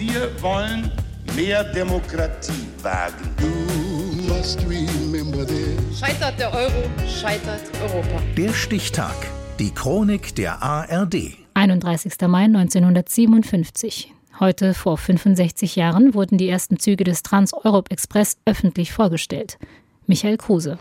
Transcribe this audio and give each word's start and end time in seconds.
Wir 0.00 0.30
wollen 0.40 0.90
mehr 1.36 1.62
Demokratie 1.62 2.66
wagen. 2.82 3.34
Scheitert 5.94 6.40
der 6.40 6.54
Euro, 6.54 6.82
scheitert 7.06 7.60
Europa. 7.82 8.22
Der 8.34 8.54
Stichtag. 8.54 9.14
Die 9.58 9.70
Chronik 9.70 10.34
der 10.36 10.62
ARD. 10.62 11.36
31. 11.52 12.14
Mai 12.28 12.44
1957. 12.44 14.14
Heute 14.40 14.72
vor 14.72 14.96
65 14.96 15.76
Jahren 15.76 16.14
wurden 16.14 16.38
die 16.38 16.48
ersten 16.48 16.78
Züge 16.78 17.04
des 17.04 17.22
Trans-Europe 17.22 17.90
Express 17.90 18.38
öffentlich 18.46 18.92
vorgestellt. 18.92 19.58
Michael 20.06 20.38
Kruse. 20.38 20.78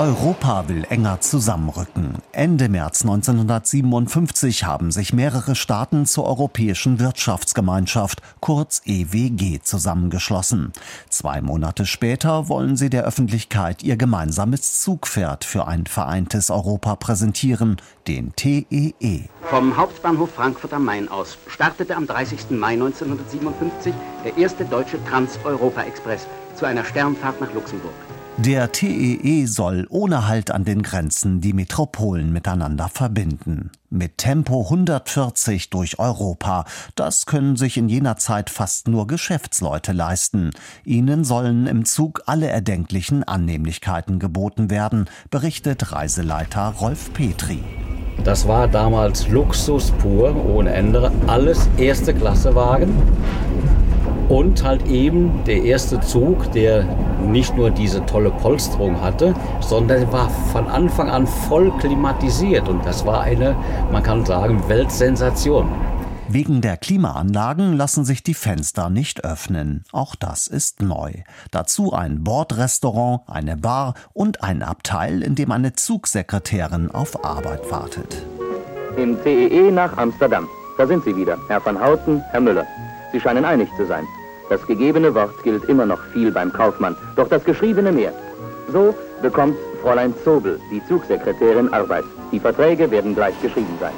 Europa 0.00 0.66
will 0.66 0.86
enger 0.88 1.20
zusammenrücken. 1.20 2.14
Ende 2.32 2.70
März 2.70 3.02
1957 3.02 4.64
haben 4.64 4.92
sich 4.92 5.12
mehrere 5.12 5.54
Staaten 5.54 6.06
zur 6.06 6.24
Europäischen 6.24 6.98
Wirtschaftsgemeinschaft, 6.98 8.22
kurz 8.40 8.80
EWG, 8.86 9.60
zusammengeschlossen. 9.62 10.72
Zwei 11.10 11.42
Monate 11.42 11.84
später 11.84 12.48
wollen 12.48 12.78
sie 12.78 12.88
der 12.88 13.04
Öffentlichkeit 13.04 13.82
ihr 13.82 13.98
gemeinsames 13.98 14.80
Zugpferd 14.80 15.44
für 15.44 15.66
ein 15.66 15.84
vereintes 15.84 16.50
Europa 16.50 16.96
präsentieren, 16.96 17.76
den 18.08 18.34
TEE. 18.34 18.94
E. 19.00 19.24
Vom 19.50 19.76
Hauptbahnhof 19.76 20.30
Frankfurt 20.30 20.72
am 20.72 20.86
Main 20.86 21.10
aus 21.10 21.36
startete 21.46 21.94
am 21.94 22.06
30. 22.06 22.52
Mai 22.52 22.72
1957 22.72 23.92
der 24.24 24.38
erste 24.38 24.64
deutsche 24.64 24.96
Trans-Europa-Express 25.04 26.26
zu 26.54 26.64
einer 26.64 26.86
Sternfahrt 26.86 27.38
nach 27.42 27.52
Luxemburg. 27.52 27.92
Der 28.36 28.72
TEE 28.72 29.20
e 29.22 29.44
soll 29.44 29.86
ohne 29.90 30.26
Halt 30.26 30.50
an 30.50 30.64
den 30.64 30.82
Grenzen 30.82 31.40
die 31.42 31.52
Metropolen 31.52 32.32
miteinander 32.32 32.88
verbinden. 32.88 33.70
Mit 33.90 34.18
Tempo 34.18 34.62
140 34.62 35.68
durch 35.68 35.98
Europa. 35.98 36.64
Das 36.94 37.26
können 37.26 37.56
sich 37.56 37.76
in 37.76 37.88
jener 37.88 38.16
Zeit 38.16 38.48
fast 38.48 38.88
nur 38.88 39.06
Geschäftsleute 39.06 39.92
leisten. 39.92 40.50
Ihnen 40.84 41.24
sollen 41.24 41.66
im 41.66 41.84
Zug 41.84 42.22
alle 42.26 42.46
erdenklichen 42.46 43.24
Annehmlichkeiten 43.24 44.18
geboten 44.18 44.70
werden, 44.70 45.06
berichtet 45.30 45.92
Reiseleiter 45.92 46.74
Rolf 46.80 47.12
Petri. 47.12 47.62
Das 48.24 48.48
war 48.48 48.68
damals 48.68 49.28
Luxus 49.28 49.90
pur, 49.92 50.34
ohne 50.46 50.72
Ende. 50.72 51.10
Alles 51.26 51.68
erste 51.76 52.14
Klasse 52.14 52.54
Wagen 52.54 52.94
und 54.30 54.62
halt 54.62 54.86
eben 54.86 55.44
der 55.44 55.64
erste 55.64 56.00
Zug, 56.00 56.52
der 56.52 56.84
nicht 57.20 57.56
nur 57.56 57.70
diese 57.70 58.06
tolle 58.06 58.30
Polsterung 58.30 59.00
hatte, 59.00 59.34
sondern 59.60 60.10
war 60.12 60.30
von 60.52 60.68
Anfang 60.68 61.10
an 61.10 61.26
voll 61.26 61.70
klimatisiert. 61.78 62.68
Und 62.68 62.86
das 62.86 63.04
war 63.04 63.22
eine, 63.22 63.56
man 63.90 64.02
kann 64.02 64.24
sagen, 64.24 64.62
Weltsensation. 64.68 65.68
Wegen 66.28 66.60
der 66.60 66.76
Klimaanlagen 66.76 67.72
lassen 67.72 68.04
sich 68.04 68.22
die 68.22 68.34
Fenster 68.34 68.88
nicht 68.88 69.24
öffnen. 69.24 69.82
Auch 69.90 70.14
das 70.14 70.46
ist 70.46 70.80
neu. 70.80 71.12
Dazu 71.50 71.92
ein 71.92 72.22
Bordrestaurant, 72.22 73.22
eine 73.26 73.56
Bar 73.56 73.94
und 74.12 74.44
ein 74.44 74.62
Abteil, 74.62 75.24
in 75.24 75.34
dem 75.34 75.50
eine 75.50 75.72
Zugsekretärin 75.72 76.88
auf 76.92 77.24
Arbeit 77.24 77.68
wartet. 77.68 78.24
Im 78.96 79.20
TEE 79.24 79.48
e 79.48 79.70
nach 79.72 79.96
Amsterdam. 79.96 80.46
Da 80.78 80.86
sind 80.86 81.02
Sie 81.02 81.16
wieder, 81.16 81.36
Herr 81.48 81.64
van 81.66 81.84
Houten, 81.84 82.22
Herr 82.30 82.40
Müller. 82.40 82.64
Sie 83.12 83.20
scheinen 83.20 83.44
einig 83.44 83.68
zu 83.76 83.84
sein. 83.86 84.06
Das 84.50 84.66
gegebene 84.66 85.14
Wort 85.14 85.42
gilt 85.44 85.64
immer 85.66 85.86
noch 85.86 86.02
viel 86.12 86.32
beim 86.32 86.52
Kaufmann, 86.52 86.96
doch 87.14 87.28
das 87.28 87.44
geschriebene 87.44 87.92
mehr. 87.92 88.12
So 88.72 88.92
bekommt 89.22 89.56
Fräulein 89.80 90.12
Zobel, 90.24 90.58
die 90.72 90.84
Zugsekretärin, 90.86 91.72
Arbeit. 91.72 92.04
Die 92.32 92.40
Verträge 92.40 92.90
werden 92.90 93.14
gleich 93.14 93.40
geschrieben 93.40 93.76
sein. 93.78 93.94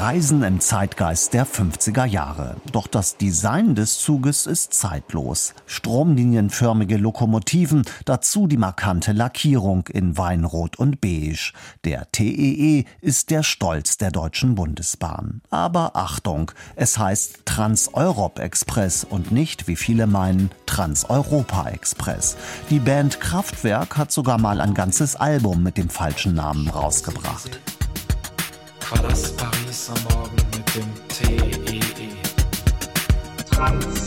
Reisen 0.00 0.42
im 0.42 0.58
Zeitgeist 0.58 1.34
der 1.34 1.46
50er 1.46 2.04
Jahre. 2.04 2.56
Doch 2.72 2.88
das 2.88 3.16
Design 3.16 3.76
des 3.76 3.98
Zuges 3.98 4.46
ist 4.46 4.74
zeitlos. 4.74 5.54
Stromlinienförmige 5.66 6.96
Lokomotiven, 6.96 7.84
dazu 8.04 8.48
die 8.48 8.56
markante 8.56 9.12
Lackierung 9.12 9.86
in 9.86 10.18
Weinrot 10.18 10.76
und 10.76 11.00
Beige. 11.00 11.52
Der 11.84 12.10
TEE 12.10 12.78
e 12.78 12.84
ist 13.00 13.30
der 13.30 13.44
Stolz 13.44 13.96
der 13.96 14.10
Deutschen 14.10 14.56
Bundesbahn. 14.56 15.42
Aber 15.50 15.94
Achtung, 15.94 16.50
es 16.74 16.98
heißt 16.98 17.40
Trans-Europ 17.44 18.40
Express 18.40 19.04
und 19.04 19.30
nicht, 19.30 19.68
wie 19.68 19.76
viele 19.76 20.08
meinen, 20.08 20.50
Trans-Europa 20.66 21.68
Express. 21.68 22.36
Die 22.68 22.80
Band 22.80 23.20
Kraftwerk 23.20 23.96
hat 23.96 24.10
sogar 24.10 24.38
mal 24.38 24.60
ein 24.60 24.74
ganzes 24.74 25.14
Album 25.14 25.62
mit 25.62 25.78
dem 25.78 25.88
falschen 25.88 26.34
Namen 26.34 26.68
rausgebracht. 26.68 27.60
Verlass 28.84 29.32
Paris 29.32 29.88
am 29.88 30.02
Morgen 30.04 30.36
mit 30.54 30.74
dem 30.74 31.08
TEE. 31.08 31.74
E. 31.74 31.80
Trans 33.50 34.03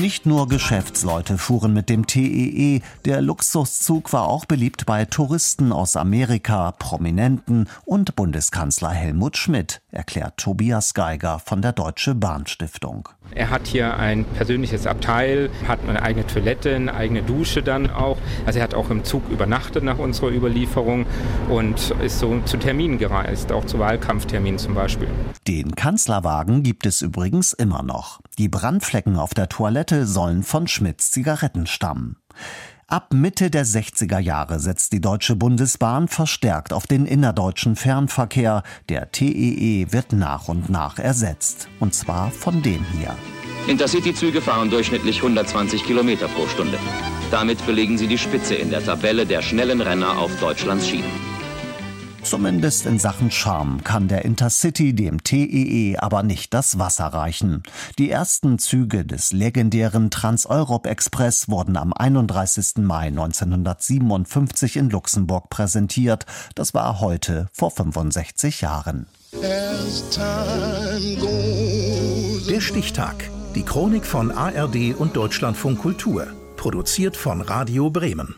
Nicht 0.00 0.26
nur 0.26 0.46
Geschäftsleute 0.46 1.38
fuhren 1.38 1.72
mit 1.72 1.88
dem 1.88 2.06
TEE, 2.06 2.76
e. 2.76 2.82
der 3.06 3.22
Luxuszug 3.22 4.12
war 4.12 4.28
auch 4.28 4.44
beliebt 4.44 4.84
bei 4.84 5.06
Touristen 5.06 5.72
aus 5.72 5.96
Amerika, 5.96 6.72
Prominenten 6.72 7.66
und 7.86 8.14
Bundeskanzler 8.14 8.90
Helmut 8.90 9.38
Schmidt, 9.38 9.80
erklärt 9.90 10.36
Tobias 10.36 10.92
Geiger 10.92 11.38
von 11.38 11.62
der 11.62 11.72
Deutsche 11.72 12.14
Bahnstiftung. 12.14 13.08
Er 13.34 13.50
hat 13.50 13.66
hier 13.66 13.96
ein 13.96 14.24
persönliches 14.24 14.86
Abteil, 14.86 15.50
hat 15.66 15.80
eine 15.88 16.02
eigene 16.02 16.26
Toilette, 16.26 16.76
eine 16.76 16.94
eigene 16.94 17.22
Dusche 17.22 17.62
dann 17.62 17.90
auch. 17.90 18.18
Also 18.44 18.58
er 18.58 18.64
hat 18.64 18.74
auch 18.74 18.90
im 18.90 19.02
Zug 19.02 19.28
übernachtet 19.30 19.82
nach 19.82 19.98
unserer 19.98 20.30
Überlieferung 20.30 21.06
und 21.48 21.90
ist 22.02 22.18
so 22.18 22.40
zu 22.44 22.58
Terminen 22.58 22.98
gereist, 22.98 23.50
auch 23.50 23.64
zu 23.64 23.78
Wahlkampfterminen 23.78 24.58
zum 24.58 24.74
Beispiel. 24.74 25.08
Den 25.48 25.74
Kanzlerwagen 25.74 26.62
gibt 26.62 26.86
es 26.86 27.02
übrigens 27.02 27.52
immer 27.52 27.82
noch. 27.82 28.20
Die 28.38 28.48
Brandflecken 28.48 29.16
auf 29.16 29.32
der 29.32 29.48
Toilette 29.48 29.85
sollen 30.06 30.42
von 30.42 30.66
Schmidts 30.66 31.10
Zigaretten 31.10 31.66
stammen. 31.66 32.16
Ab 32.88 33.12
Mitte 33.12 33.50
der 33.50 33.66
60er 33.66 34.20
Jahre 34.20 34.60
setzt 34.60 34.92
die 34.92 35.00
Deutsche 35.00 35.34
Bundesbahn 35.34 36.06
verstärkt 36.06 36.72
auf 36.72 36.86
den 36.86 37.04
innerdeutschen 37.04 37.74
Fernverkehr. 37.74 38.62
Der 38.88 39.10
TEE 39.10 39.82
e 39.82 39.86
wird 39.90 40.12
nach 40.12 40.46
und 40.46 40.68
nach 40.68 41.00
ersetzt. 41.00 41.68
Und 41.80 41.94
zwar 41.94 42.30
von 42.30 42.62
dem 42.62 42.84
hier. 42.92 43.16
Intercity-Züge 43.66 44.40
fahren 44.40 44.70
durchschnittlich 44.70 45.16
120 45.16 45.82
Kilometer 45.82 46.28
pro 46.28 46.46
Stunde. 46.46 46.78
Damit 47.32 47.66
belegen 47.66 47.98
sie 47.98 48.06
die 48.06 48.18
Spitze 48.18 48.54
in 48.54 48.70
der 48.70 48.84
Tabelle 48.84 49.26
der 49.26 49.42
schnellen 49.42 49.80
Renner 49.80 50.18
auf 50.18 50.30
Deutschlands 50.38 50.86
Schienen. 50.86 51.25
Zumindest 52.26 52.86
in 52.86 52.98
Sachen 52.98 53.30
Charme 53.30 53.84
kann 53.84 54.08
der 54.08 54.24
Intercity 54.24 54.92
dem 54.92 55.22
TEE 55.22 55.92
e 55.92 55.96
aber 55.96 56.24
nicht 56.24 56.52
das 56.54 56.76
Wasser 56.76 57.06
reichen. 57.06 57.62
Die 57.98 58.10
ersten 58.10 58.58
Züge 58.58 59.04
des 59.04 59.32
legendären 59.32 60.10
Trans-Europe 60.10 60.88
Express 60.88 61.48
wurden 61.48 61.76
am 61.76 61.92
31. 61.92 62.78
Mai 62.78 63.06
1957 63.06 64.76
in 64.76 64.90
Luxemburg 64.90 65.50
präsentiert. 65.50 66.26
Das 66.56 66.74
war 66.74 66.98
heute 66.98 67.46
vor 67.52 67.70
65 67.70 68.60
Jahren. 68.60 69.06
Der 72.50 72.60
Stichtag. 72.60 73.30
Die 73.54 73.62
Chronik 73.62 74.04
von 74.04 74.32
ARD 74.32 74.96
und 74.98 75.14
Deutschlandfunk 75.16 75.78
Kultur. 75.78 76.26
Produziert 76.56 77.16
von 77.16 77.40
Radio 77.40 77.88
Bremen. 77.88 78.34